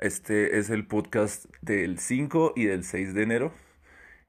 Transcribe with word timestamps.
Este 0.00 0.58
es 0.58 0.70
el 0.70 0.86
podcast 0.86 1.44
del 1.60 1.98
5 1.98 2.54
y 2.56 2.64
del 2.64 2.84
6 2.84 3.12
de 3.12 3.22
enero. 3.22 3.52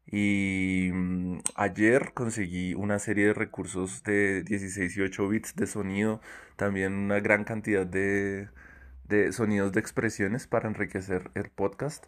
Y 0.06 0.90
mm, 0.94 1.40
ayer 1.56 2.12
conseguí 2.14 2.74
una 2.74 3.00
serie 3.00 3.28
de 3.28 3.34
recursos 3.34 4.04
de 4.04 4.44
16 4.44 4.98
y 4.98 5.02
8 5.02 5.30
bits 5.30 5.56
de 5.56 5.68
sonido, 5.68 6.20
también 6.58 6.94
una 6.94 7.22
gran 7.22 7.46
cantidad 7.46 7.86
de, 7.86 8.50
de 9.08 9.32
sonidos 9.32 9.72
de 9.72 9.80
expresiones 9.80 10.46
para 10.46 10.68
enriquecer 10.68 11.32
el 11.36 11.50
podcast. 11.50 12.06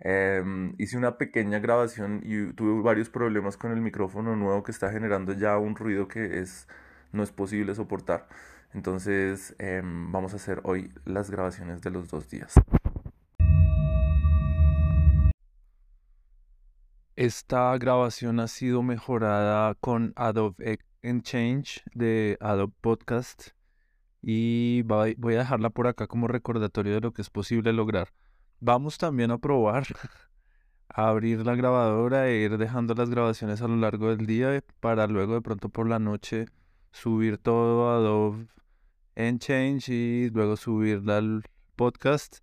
Em, 0.00 0.74
hice 0.78 0.96
una 0.96 1.18
pequeña 1.18 1.58
grabación 1.58 2.22
y 2.24 2.54
tuve 2.54 2.82
varios 2.82 3.10
problemas 3.10 3.58
con 3.58 3.72
el 3.72 3.82
micrófono 3.82 4.34
nuevo 4.34 4.62
que 4.62 4.72
está 4.72 4.90
generando 4.90 5.34
ya 5.34 5.58
un 5.58 5.76
ruido 5.76 6.08
que 6.08 6.40
es, 6.40 6.68
no 7.12 7.22
es 7.22 7.32
posible 7.32 7.74
soportar. 7.74 8.28
Entonces 8.72 9.54
em, 9.58 10.10
vamos 10.12 10.32
a 10.32 10.36
hacer 10.36 10.60
hoy 10.64 10.90
las 11.04 11.30
grabaciones 11.30 11.82
de 11.82 11.90
los 11.90 12.08
dos 12.08 12.30
días. 12.30 12.54
Esta 17.16 17.78
grabación 17.78 18.40
ha 18.40 18.48
sido 18.48 18.82
mejorada 18.82 19.76
con 19.76 20.12
Adobe 20.16 20.80
Exchange 21.00 21.84
de 21.94 22.36
Adobe 22.40 22.74
Podcast 22.80 23.50
y 24.20 24.82
voy 24.82 25.34
a 25.36 25.38
dejarla 25.38 25.70
por 25.70 25.86
acá 25.86 26.08
como 26.08 26.26
recordatorio 26.26 26.94
de 26.94 27.00
lo 27.00 27.12
que 27.12 27.22
es 27.22 27.30
posible 27.30 27.72
lograr. 27.72 28.08
Vamos 28.58 28.98
también 28.98 29.30
a 29.30 29.38
probar 29.38 29.86
a 30.88 31.08
abrir 31.08 31.46
la 31.46 31.54
grabadora 31.54 32.28
e 32.28 32.38
ir 32.38 32.58
dejando 32.58 32.94
las 32.94 33.10
grabaciones 33.10 33.62
a 33.62 33.68
lo 33.68 33.76
largo 33.76 34.08
del 34.08 34.26
día 34.26 34.64
para 34.80 35.06
luego 35.06 35.34
de 35.34 35.40
pronto 35.40 35.68
por 35.68 35.88
la 35.88 36.00
noche 36.00 36.46
subir 36.90 37.38
todo 37.38 37.90
a 37.90 37.98
Adobe 37.98 38.48
Exchange 39.14 39.88
y 39.90 40.30
luego 40.30 40.56
subirla 40.56 41.18
al 41.18 41.44
podcast. 41.76 42.38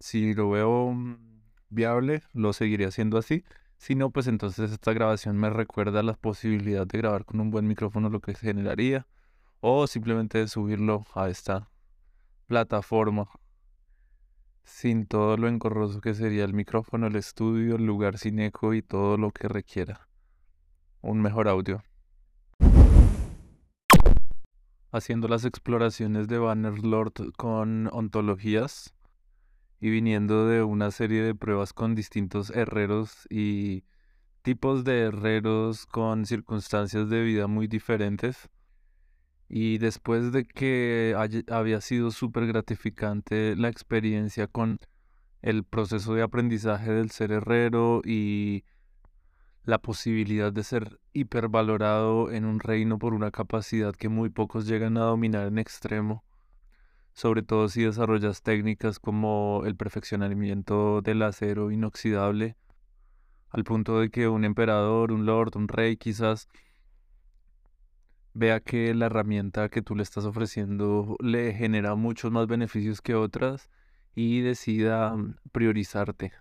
Si 0.00 0.34
lo 0.34 0.50
veo 0.50 0.90
mm, 0.90 1.42
viable, 1.70 2.24
lo 2.32 2.52
seguiré 2.52 2.86
haciendo 2.86 3.18
así. 3.18 3.44
Si 3.78 3.94
no, 3.94 4.10
pues 4.10 4.26
entonces 4.26 4.72
esta 4.72 4.92
grabación 4.92 5.36
me 5.36 5.50
recuerda 5.50 6.02
la 6.02 6.14
posibilidad 6.14 6.86
de 6.86 6.98
grabar 6.98 7.24
con 7.24 7.40
un 7.40 7.50
buen 7.50 7.66
micrófono 7.66 8.08
lo 8.08 8.20
que 8.20 8.34
se 8.34 8.46
generaría 8.46 9.06
o 9.60 9.86
simplemente 9.86 10.38
de 10.38 10.48
subirlo 10.48 11.04
a 11.14 11.28
esta 11.28 11.70
plataforma 12.46 13.28
sin 14.64 15.06
todo 15.06 15.36
lo 15.36 15.46
engorroso 15.48 16.00
que 16.00 16.14
sería 16.14 16.44
el 16.44 16.52
micrófono, 16.52 17.06
el 17.06 17.16
estudio, 17.16 17.76
el 17.76 17.86
lugar 17.86 18.18
sin 18.18 18.40
eco 18.40 18.74
y 18.74 18.82
todo 18.82 19.16
lo 19.16 19.30
que 19.30 19.46
requiera 19.46 20.08
un 21.02 21.22
mejor 21.22 21.48
audio. 21.48 21.84
Haciendo 24.90 25.28
las 25.28 25.44
exploraciones 25.44 26.26
de 26.26 26.38
Bannerlord 26.38 27.32
con 27.36 27.88
ontologías 27.92 28.95
y 29.80 29.90
viniendo 29.90 30.46
de 30.46 30.62
una 30.62 30.90
serie 30.90 31.22
de 31.22 31.34
pruebas 31.34 31.72
con 31.72 31.94
distintos 31.94 32.50
herreros 32.50 33.26
y 33.30 33.84
tipos 34.42 34.84
de 34.84 35.00
herreros 35.00 35.86
con 35.86 36.24
circunstancias 36.24 37.08
de 37.08 37.22
vida 37.22 37.46
muy 37.46 37.66
diferentes. 37.66 38.48
Y 39.48 39.78
después 39.78 40.32
de 40.32 40.44
que 40.44 41.14
había 41.48 41.80
sido 41.80 42.10
súper 42.10 42.46
gratificante 42.46 43.54
la 43.56 43.68
experiencia 43.68 44.46
con 44.46 44.78
el 45.42 45.64
proceso 45.64 46.14
de 46.14 46.22
aprendizaje 46.22 46.90
del 46.90 47.10
ser 47.10 47.30
herrero 47.30 48.02
y 48.04 48.64
la 49.64 49.78
posibilidad 49.78 50.52
de 50.52 50.62
ser 50.62 51.00
hipervalorado 51.12 52.30
en 52.30 52.44
un 52.44 52.60
reino 52.60 52.98
por 52.98 53.14
una 53.14 53.30
capacidad 53.30 53.94
que 53.94 54.08
muy 54.08 54.30
pocos 54.30 54.66
llegan 54.66 54.96
a 54.96 55.00
dominar 55.00 55.48
en 55.48 55.58
extremo, 55.58 56.24
sobre 57.16 57.42
todo 57.42 57.68
si 57.70 57.82
desarrollas 57.82 58.42
técnicas 58.42 58.98
como 58.98 59.62
el 59.64 59.74
perfeccionamiento 59.74 61.00
del 61.00 61.22
acero 61.22 61.70
inoxidable, 61.70 62.56
al 63.48 63.64
punto 63.64 64.00
de 64.00 64.10
que 64.10 64.28
un 64.28 64.44
emperador, 64.44 65.12
un 65.12 65.24
lord, 65.24 65.56
un 65.56 65.66
rey 65.66 65.96
quizás 65.96 66.46
vea 68.34 68.60
que 68.60 68.92
la 68.94 69.06
herramienta 69.06 69.70
que 69.70 69.80
tú 69.80 69.96
le 69.96 70.02
estás 70.02 70.26
ofreciendo 70.26 71.16
le 71.20 71.54
genera 71.54 71.94
muchos 71.94 72.30
más 72.30 72.46
beneficios 72.48 73.00
que 73.00 73.14
otras 73.14 73.70
y 74.14 74.42
decida 74.42 75.16
mm, 75.16 75.36
priorizarte. 75.52 76.32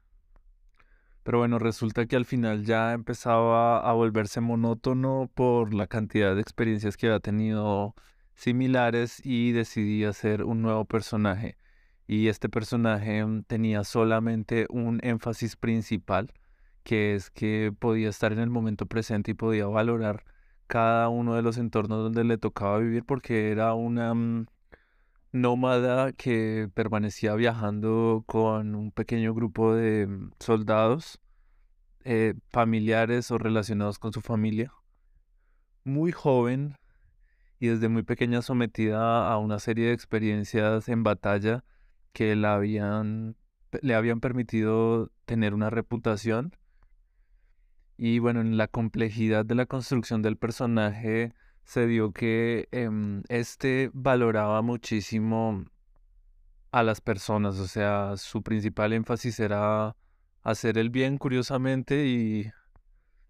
Pero 1.23 1.38
bueno, 1.38 1.57
resulta 1.57 2.05
que 2.05 2.17
al 2.17 2.25
final 2.25 2.66
ya 2.66 2.91
empezaba 2.91 3.79
a 3.79 3.94
volverse 3.94 4.41
monótono 4.41 5.31
por 5.33 5.73
la 5.73 5.88
cantidad 5.88 6.35
de 6.35 6.41
experiencias 6.41 6.97
que 6.97 7.07
había 7.07 7.22
tenido 7.22 7.95
similares 8.35 9.22
y 9.25 9.51
decidí 9.53 10.03
hacer 10.03 10.44
un 10.44 10.62
nuevo 10.62 10.85
personaje. 10.85 11.57
Y 12.07 12.28
este 12.28 12.50
personaje 12.50 13.25
mm, 13.25 13.44
tenía 13.44 13.84
solamente 13.84 14.68
un 14.69 15.00
énfasis 15.03 15.56
principal, 15.56 16.34
que 16.84 17.16
es 17.16 17.31
que 17.31 17.73
podía 17.78 18.09
estar 18.09 18.31
en 18.31 18.40
el 18.40 18.50
momento 18.50 18.85
presente 18.85 19.31
y 19.31 19.34
podía 19.34 19.66
valorar 19.66 20.23
cada 20.68 21.09
uno 21.09 21.35
de 21.35 21.41
los 21.41 21.57
entornos 21.57 22.03
donde 22.03 22.23
le 22.23 22.38
tocaba 22.38 22.79
vivir 22.79 23.06
porque 23.06 23.51
era 23.51 23.73
una 23.73 24.13
mm, 24.13 24.47
nómada 25.31 26.13
que 26.13 26.69
permanecía 26.73 27.35
viajando 27.35 28.23
con 28.28 28.75
un 28.75 28.91
pequeño 28.91 29.34
grupo 29.34 29.73
de 29.73 30.07
mm, 30.07 30.31
soldados 30.40 31.19
eh, 32.03 32.35
familiares 32.50 33.31
o 33.31 33.38
relacionados 33.38 33.97
con 34.00 34.13
su 34.13 34.22
familia. 34.22 34.72
Muy 35.84 36.12
joven 36.12 36.75
y 37.65 37.69
desde 37.69 37.89
muy 37.89 38.03
pequeña 38.03 38.41
sometida 38.41 39.31
a 39.31 39.37
una 39.37 39.59
serie 39.59 39.87
de 39.87 39.93
experiencias 39.93 40.87
en 40.89 41.03
batalla 41.03 41.63
que 42.13 42.35
la 42.35 42.55
habían, 42.55 43.35
le 43.81 43.95
habían 43.95 44.19
permitido 44.19 45.11
tener 45.25 45.53
una 45.53 45.69
reputación 45.69 46.55
y 47.97 48.19
bueno, 48.19 48.41
en 48.41 48.57
la 48.57 48.67
complejidad 48.67 49.45
de 49.45 49.55
la 49.55 49.65
construcción 49.65 50.21
del 50.21 50.37
personaje 50.37 51.33
se 51.63 51.87
dio 51.87 52.11
que 52.11 52.67
em, 52.71 53.23
este 53.29 53.89
valoraba 53.93 54.61
muchísimo 54.61 55.65
a 56.71 56.83
las 56.83 56.99
personas, 56.99 57.57
o 57.59 57.67
sea, 57.67 58.17
su 58.17 58.43
principal 58.43 58.91
énfasis 58.91 59.39
era 59.39 59.95
hacer 60.43 60.77
el 60.77 60.89
bien, 60.89 61.17
curiosamente, 61.17 62.05
y 62.05 62.51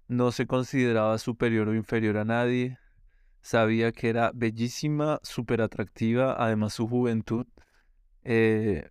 no 0.08 0.32
se 0.32 0.48
consideraba 0.48 1.18
superior 1.20 1.68
o 1.70 1.76
inferior 1.76 2.18
a 2.18 2.26
nadie. 2.26 2.80
Sabía 3.46 3.92
que 3.92 4.10
era 4.10 4.32
bellísima, 4.34 5.20
súper 5.22 5.62
atractiva, 5.62 6.36
además 6.36 6.74
su 6.74 6.88
juventud 6.88 7.46
eh, 8.24 8.90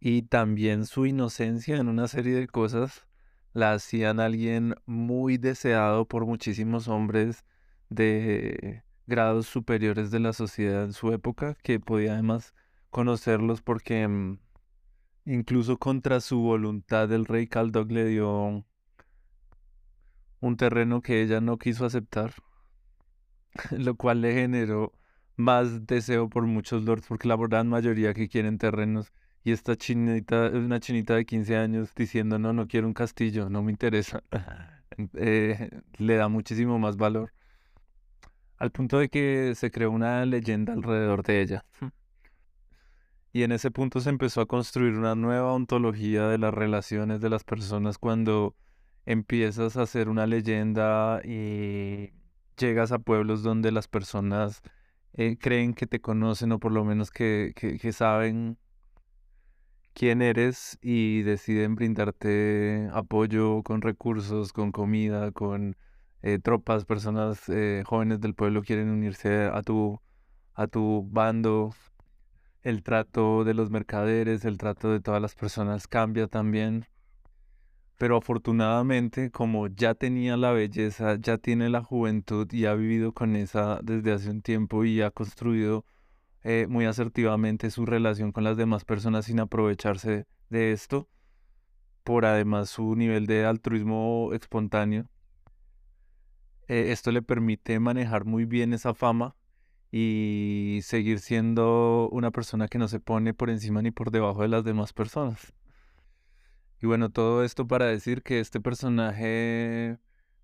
y 0.00 0.22
también 0.22 0.86
su 0.86 1.06
inocencia 1.06 1.76
en 1.76 1.86
una 1.86 2.08
serie 2.08 2.34
de 2.34 2.48
cosas 2.48 3.06
la 3.52 3.70
hacían 3.70 4.18
alguien 4.18 4.74
muy 4.86 5.36
deseado 5.36 6.04
por 6.08 6.26
muchísimos 6.26 6.88
hombres 6.88 7.44
de 7.90 8.82
grados 9.06 9.46
superiores 9.46 10.10
de 10.10 10.18
la 10.18 10.32
sociedad 10.32 10.82
en 10.82 10.92
su 10.92 11.12
época, 11.12 11.54
que 11.62 11.78
podía 11.78 12.14
además 12.14 12.54
conocerlos 12.90 13.62
porque 13.62 14.08
mm, 14.08 14.40
incluso 15.26 15.78
contra 15.78 16.18
su 16.18 16.40
voluntad 16.40 17.12
el 17.12 17.24
rey 17.24 17.46
Caldog 17.46 17.92
le 17.92 18.04
dio 18.06 18.64
un 20.40 20.56
terreno 20.56 21.02
que 21.02 21.22
ella 21.22 21.40
no 21.40 21.56
quiso 21.56 21.86
aceptar, 21.86 22.34
lo 23.70 23.94
cual 23.96 24.20
le 24.22 24.34
generó 24.34 24.92
más 25.36 25.86
deseo 25.86 26.28
por 26.28 26.44
muchos 26.44 26.84
lords, 26.84 27.06
porque 27.08 27.28
la 27.28 27.36
gran 27.36 27.68
mayoría 27.68 28.14
que 28.14 28.28
quieren 28.28 28.58
terrenos 28.58 29.12
y 29.42 29.52
esta 29.52 29.76
chinita, 29.76 30.50
una 30.50 30.80
chinita 30.80 31.14
de 31.14 31.24
15 31.24 31.56
años 31.56 31.94
diciendo, 31.94 32.38
no, 32.38 32.52
no 32.52 32.66
quiero 32.68 32.86
un 32.86 32.92
castillo, 32.92 33.48
no 33.48 33.62
me 33.62 33.70
interesa, 33.70 34.22
eh, 35.14 35.70
le 35.96 36.16
da 36.16 36.28
muchísimo 36.28 36.78
más 36.78 36.96
valor. 36.96 37.32
Al 38.58 38.70
punto 38.70 38.98
de 38.98 39.08
que 39.08 39.54
se 39.54 39.70
creó 39.70 39.90
una 39.90 40.26
leyenda 40.26 40.74
alrededor 40.74 41.22
de 41.22 41.40
ella. 41.40 41.64
Y 43.32 43.44
en 43.44 43.52
ese 43.52 43.70
punto 43.70 44.00
se 44.00 44.10
empezó 44.10 44.42
a 44.42 44.46
construir 44.46 44.94
una 44.94 45.14
nueva 45.14 45.52
ontología 45.52 46.28
de 46.28 46.36
las 46.36 46.52
relaciones 46.52 47.20
de 47.22 47.30
las 47.30 47.44
personas 47.44 47.96
cuando 47.96 48.54
empiezas 49.06 49.78
a 49.78 49.82
hacer 49.82 50.10
una 50.10 50.26
leyenda 50.26 51.22
y 51.24 52.10
llegas 52.60 52.92
a 52.92 52.98
pueblos 52.98 53.42
donde 53.42 53.72
las 53.72 53.88
personas 53.88 54.62
eh, 55.14 55.36
creen 55.38 55.74
que 55.74 55.86
te 55.86 56.00
conocen 56.00 56.52
o 56.52 56.58
por 56.60 56.72
lo 56.72 56.84
menos 56.84 57.10
que, 57.10 57.52
saben 57.92 58.58
quién 59.94 60.22
eres 60.22 60.78
y 60.82 61.22
deciden 61.22 61.74
brindarte 61.74 62.88
apoyo 62.92 63.62
con 63.62 63.82
recursos, 63.82 64.52
con 64.52 64.72
comida, 64.72 65.32
con 65.32 65.76
eh, 66.22 66.38
tropas, 66.38 66.84
personas 66.84 67.48
eh, 67.48 67.82
jóvenes 67.86 68.20
del 68.20 68.34
pueblo 68.34 68.62
quieren 68.62 68.90
unirse 68.90 69.44
a 69.46 69.62
tu, 69.62 70.00
a 70.54 70.66
tu 70.66 71.08
bando. 71.10 71.74
El 72.62 72.82
trato 72.82 73.42
de 73.44 73.54
los 73.54 73.70
mercaderes, 73.70 74.44
el 74.44 74.58
trato 74.58 74.90
de 74.92 75.00
todas 75.00 75.22
las 75.22 75.34
personas 75.34 75.88
cambia 75.88 76.28
también. 76.28 76.86
Pero 78.00 78.16
afortunadamente, 78.16 79.30
como 79.30 79.66
ya 79.66 79.94
tenía 79.94 80.38
la 80.38 80.52
belleza, 80.52 81.16
ya 81.20 81.36
tiene 81.36 81.68
la 81.68 81.82
juventud 81.82 82.50
y 82.50 82.64
ha 82.64 82.72
vivido 82.72 83.12
con 83.12 83.36
esa 83.36 83.78
desde 83.82 84.12
hace 84.12 84.30
un 84.30 84.40
tiempo 84.40 84.86
y 84.86 85.02
ha 85.02 85.10
construido 85.10 85.84
eh, 86.42 86.66
muy 86.66 86.86
asertivamente 86.86 87.70
su 87.70 87.84
relación 87.84 88.32
con 88.32 88.42
las 88.44 88.56
demás 88.56 88.86
personas 88.86 89.26
sin 89.26 89.38
aprovecharse 89.38 90.24
de 90.48 90.72
esto, 90.72 91.10
por 92.02 92.24
además 92.24 92.70
su 92.70 92.96
nivel 92.96 93.26
de 93.26 93.44
altruismo 93.44 94.30
espontáneo. 94.32 95.04
Eh, 96.68 96.92
esto 96.92 97.12
le 97.12 97.20
permite 97.20 97.78
manejar 97.80 98.24
muy 98.24 98.46
bien 98.46 98.72
esa 98.72 98.94
fama 98.94 99.36
y 99.92 100.80
seguir 100.84 101.18
siendo 101.18 102.08
una 102.12 102.30
persona 102.30 102.66
que 102.66 102.78
no 102.78 102.88
se 102.88 102.98
pone 102.98 103.34
por 103.34 103.50
encima 103.50 103.82
ni 103.82 103.90
por 103.90 104.10
debajo 104.10 104.40
de 104.40 104.48
las 104.48 104.64
demás 104.64 104.94
personas. 104.94 105.52
Y 106.82 106.86
bueno, 106.86 107.10
todo 107.10 107.44
esto 107.44 107.66
para 107.66 107.86
decir 107.86 108.22
que 108.22 108.40
este 108.40 108.60
personaje 108.60 109.98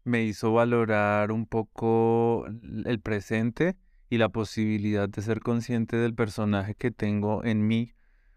me 0.05 0.23
hizo 0.23 0.53
valorar 0.53 1.33
un 1.33 1.47
poco 1.47 2.47
el 2.85 3.00
presente 3.00 3.77
y 4.11 4.19
la 4.19 4.29
posibilidad 4.29 5.09
de 5.09 5.23
ser 5.23 5.41
consciente 5.41 5.97
del 5.97 6.15
personaje 6.15 6.75
que 6.75 6.91
tengo 6.91 7.43
en 7.43 7.67
mí. 7.67 7.93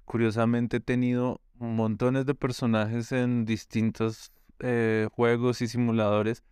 Curiosamente 0.06 0.78
he 0.78 0.80
tenido 0.80 1.42
montones 1.56 2.25
de 2.25 2.36
personajes 2.36 3.12
en 3.12 3.46
distintos 3.46 4.31
eh, 4.60 5.07
juegos 5.12 5.62
y 5.62 5.68
simuladores, 5.68 6.44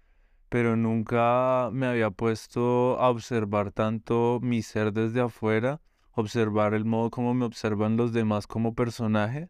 pero 0.49 0.75
nunca 0.75 1.69
me 1.71 1.87
había 1.87 2.11
puesto 2.11 2.99
a 2.99 3.09
observar 3.09 3.71
tanto 3.71 4.39
mi 4.41 4.61
ser 4.61 4.91
desde 4.91 5.21
afuera, 5.21 5.81
observar 6.11 6.73
el 6.73 6.85
modo 6.85 7.09
como 7.09 7.33
me 7.33 7.45
observan 7.45 7.95
los 7.95 8.11
demás 8.11 8.47
como 8.47 8.75
personaje, 8.75 9.49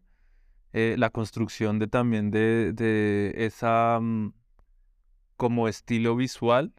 eh, 0.72 0.96
la 0.98 1.10
construcción 1.10 1.78
de 1.78 1.86
también 1.88 2.30
de, 2.30 2.72
de 2.72 3.34
esa 3.36 3.98
mm, 4.00 4.32
como 5.36 5.68
estilo 5.68 6.16
visual 6.16 6.72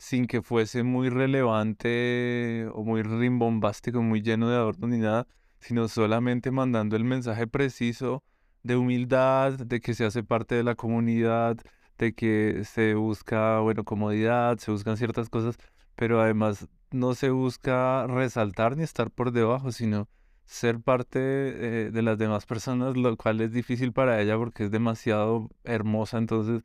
sin 0.00 0.26
que 0.26 0.40
fuese 0.40 0.82
muy 0.82 1.10
relevante 1.10 2.66
o 2.72 2.82
muy 2.84 3.02
rimbombástico, 3.02 4.00
muy 4.00 4.22
lleno 4.22 4.48
de 4.48 4.56
adornos 4.56 4.88
ni 4.88 4.98
nada, 4.98 5.26
sino 5.60 5.88
solamente 5.88 6.50
mandando 6.50 6.96
el 6.96 7.04
mensaje 7.04 7.46
preciso 7.46 8.24
de 8.62 8.76
humildad, 8.76 9.58
de 9.58 9.80
que 9.80 9.92
se 9.92 10.06
hace 10.06 10.22
parte 10.22 10.54
de 10.54 10.62
la 10.64 10.74
comunidad, 10.74 11.58
de 11.98 12.14
que 12.14 12.62
se 12.64 12.94
busca, 12.94 13.60
bueno, 13.60 13.84
comodidad, 13.84 14.56
se 14.56 14.70
buscan 14.70 14.96
ciertas 14.96 15.28
cosas, 15.28 15.58
pero 15.96 16.20
además 16.22 16.66
no 16.90 17.14
se 17.14 17.28
busca 17.28 18.06
resaltar 18.06 18.78
ni 18.78 18.84
estar 18.84 19.10
por 19.10 19.32
debajo, 19.32 19.70
sino 19.70 20.08
ser 20.50 20.80
parte 20.80 21.20
eh, 21.20 21.90
de 21.92 22.02
las 22.02 22.18
demás 22.18 22.44
personas, 22.44 22.96
lo 22.96 23.16
cual 23.16 23.40
es 23.40 23.52
difícil 23.52 23.92
para 23.92 24.20
ella 24.20 24.36
porque 24.36 24.64
es 24.64 24.70
demasiado 24.72 25.48
hermosa, 25.62 26.18
entonces, 26.18 26.64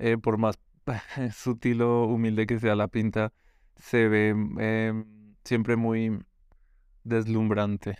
eh, 0.00 0.18
por 0.18 0.38
más 0.38 0.58
sutil 1.32 1.82
o 1.82 2.06
humilde 2.06 2.46
que 2.46 2.58
sea 2.58 2.74
la 2.74 2.88
pinta, 2.88 3.32
se 3.76 4.08
ve 4.08 4.30
em, 4.30 5.36
siempre 5.44 5.76
muy 5.76 6.18
deslumbrante. 7.04 7.96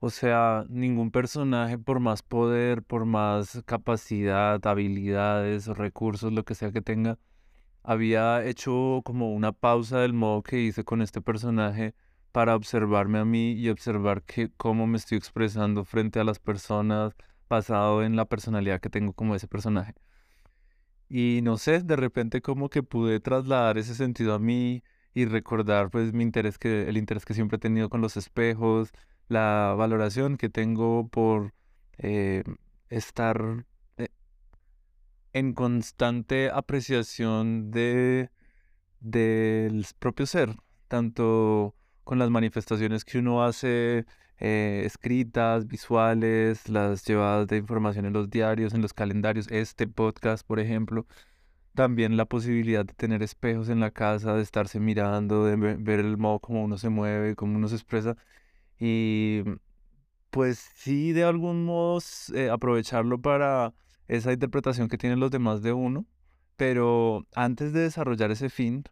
O 0.00 0.10
sea, 0.10 0.66
ningún 0.68 1.10
personaje, 1.10 1.78
por 1.78 1.98
más 1.98 2.22
poder, 2.22 2.82
por 2.82 3.06
más 3.06 3.62
capacidad, 3.64 4.64
habilidades, 4.66 5.66
recursos, 5.68 6.30
lo 6.30 6.44
que 6.44 6.54
sea 6.54 6.72
que 6.72 6.82
tenga, 6.82 7.18
había 7.82 8.44
hecho 8.44 9.00
como 9.04 9.32
una 9.32 9.52
pausa 9.52 10.00
del 10.00 10.12
modo 10.12 10.42
que 10.42 10.60
hice 10.60 10.84
con 10.84 11.00
este 11.00 11.22
personaje 11.22 11.94
para 12.36 12.54
observarme 12.54 13.18
a 13.18 13.24
mí 13.24 13.52
y 13.52 13.70
observar 13.70 14.22
que, 14.22 14.50
cómo 14.58 14.86
me 14.86 14.98
estoy 14.98 15.16
expresando 15.16 15.86
frente 15.86 16.20
a 16.20 16.24
las 16.24 16.38
personas 16.38 17.14
basado 17.48 18.02
en 18.02 18.14
la 18.14 18.26
personalidad 18.26 18.78
que 18.78 18.90
tengo 18.90 19.14
como 19.14 19.34
ese 19.34 19.48
personaje. 19.48 19.94
Y 21.08 21.40
no 21.42 21.56
sé, 21.56 21.80
de 21.80 21.96
repente 21.96 22.42
como 22.42 22.68
que 22.68 22.82
pude 22.82 23.20
trasladar 23.20 23.78
ese 23.78 23.94
sentido 23.94 24.34
a 24.34 24.38
mí 24.38 24.82
y 25.14 25.24
recordar 25.24 25.90
pues 25.90 26.12
mi 26.12 26.24
interés 26.24 26.58
que, 26.58 26.86
el 26.86 26.98
interés 26.98 27.24
que 27.24 27.32
siempre 27.32 27.56
he 27.56 27.58
tenido 27.58 27.88
con 27.88 28.02
los 28.02 28.18
espejos, 28.18 28.90
la 29.28 29.74
valoración 29.74 30.36
que 30.36 30.50
tengo 30.50 31.08
por 31.08 31.54
eh, 31.96 32.44
estar 32.90 33.64
eh, 33.96 34.08
en 35.32 35.54
constante 35.54 36.50
apreciación 36.52 37.70
de 37.70 38.28
del 39.00 39.86
propio 39.98 40.26
ser, 40.26 40.54
tanto 40.88 41.74
con 42.06 42.20
las 42.20 42.30
manifestaciones 42.30 43.04
que 43.04 43.18
uno 43.18 43.44
hace 43.44 44.06
eh, 44.38 44.82
escritas, 44.86 45.66
visuales, 45.66 46.68
las 46.68 47.04
llevadas 47.04 47.48
de 47.48 47.56
información 47.58 48.06
en 48.06 48.12
los 48.12 48.30
diarios, 48.30 48.74
en 48.74 48.82
los 48.82 48.94
calendarios, 48.94 49.48
este 49.50 49.88
podcast, 49.88 50.46
por 50.46 50.60
ejemplo. 50.60 51.06
También 51.74 52.16
la 52.16 52.26
posibilidad 52.26 52.86
de 52.86 52.94
tener 52.94 53.22
espejos 53.24 53.68
en 53.70 53.80
la 53.80 53.90
casa, 53.90 54.34
de 54.34 54.42
estarse 54.42 54.78
mirando, 54.80 55.44
de 55.46 55.56
ver 55.56 56.00
el 56.00 56.16
modo 56.16 56.38
como 56.40 56.62
uno 56.64 56.78
se 56.78 56.90
mueve, 56.90 57.34
cómo 57.34 57.56
uno 57.56 57.68
se 57.68 57.74
expresa. 57.76 58.16
Y 58.78 59.42
pues 60.30 60.58
sí, 60.76 61.12
de 61.12 61.24
algún 61.24 61.64
modo 61.64 62.00
eh, 62.34 62.50
aprovecharlo 62.50 63.20
para 63.20 63.74
esa 64.08 64.32
interpretación 64.32 64.88
que 64.88 64.98
tienen 64.98 65.20
los 65.20 65.32
demás 65.32 65.62
de 65.62 65.72
uno. 65.72 66.06
Pero 66.56 67.26
antes 67.34 67.72
de 67.72 67.80
desarrollar 67.80 68.30
ese 68.30 68.48
fin, 68.50 68.84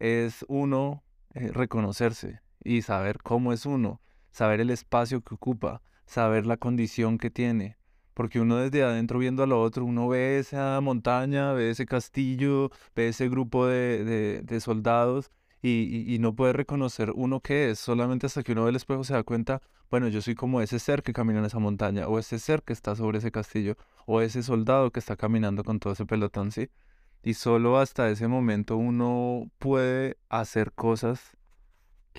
es 0.00 0.44
uno 0.48 1.04
eh, 1.34 1.50
reconocerse 1.52 2.40
y 2.66 2.82
saber 2.82 3.22
cómo 3.22 3.52
es 3.52 3.66
uno 3.66 4.00
saber 4.36 4.60
el 4.60 4.68
espacio 4.68 5.22
que 5.22 5.34
ocupa, 5.34 5.80
saber 6.04 6.44
la 6.44 6.58
condición 6.58 7.16
que 7.16 7.30
tiene. 7.30 7.78
Porque 8.12 8.38
uno 8.38 8.56
desde 8.56 8.82
adentro 8.82 9.18
viendo 9.18 9.42
a 9.42 9.46
lo 9.46 9.62
otro, 9.62 9.84
uno 9.86 10.08
ve 10.08 10.38
esa 10.38 10.78
montaña, 10.82 11.54
ve 11.54 11.70
ese 11.70 11.86
castillo, 11.86 12.70
ve 12.94 13.08
ese 13.08 13.30
grupo 13.30 13.66
de, 13.66 14.60
soldados 14.60 15.30
y, 15.62 16.18
no 16.20 16.34
puede 16.34 16.52
reconocer 16.52 17.12
uno 17.14 17.40
qué 17.40 17.70
es. 17.70 17.78
Solamente 17.78 18.26
hasta 18.26 18.42
que 18.42 18.52
uno 18.52 18.64
ve 18.64 18.70
el 18.70 18.76
espejo 18.76 19.04
se 19.04 19.14
da 19.14 19.22
cuenta, 19.22 19.62
bueno, 19.90 20.08
yo 20.08 20.20
soy 20.20 20.34
como 20.34 20.60
ese 20.60 20.78
ser 20.80 21.02
que 21.02 21.14
camina 21.14 21.38
en 21.38 21.46
esa 21.46 21.58
montaña, 21.58 22.06
o 22.06 22.18
ese 22.18 22.38
ser 22.38 22.62
que 22.62 22.74
está 22.74 22.94
sobre 22.94 23.18
ese 23.18 23.30
castillo, 23.30 23.76
o 24.04 24.20
ese 24.20 24.42
soldado 24.42 24.90
que 24.90 25.00
está 25.00 25.16
caminando 25.16 25.64
con 25.64 25.78
todo 25.78 25.94
ese 25.94 26.04
pelotón, 26.04 26.52
¿sí? 26.52 26.68
Y 27.22 27.34
solo 27.34 27.78
hasta 27.78 28.10
ese 28.10 28.28
momento 28.28 28.76
uno 28.76 29.50
puede 29.58 30.18
hacer 30.28 30.72
cosas 30.72 31.35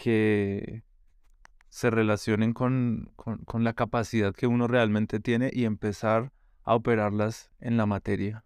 que, 0.01 0.83
se 1.77 1.91
relacionen 1.91 2.53
con, 2.53 3.11
con, 3.15 3.63
la 3.63 3.73
capacidad 3.73 4.33
que 4.33 4.47
uno 4.47 4.67
realmente 4.67 5.19
tiene 5.19 5.51
y 5.53 5.65
empezar 5.65 6.31
a 6.63 6.73
operarlas 6.73 7.51
en 7.59 7.77
la 7.77 7.85
materia. 7.85 8.45